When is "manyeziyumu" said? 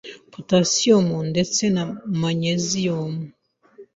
2.19-3.21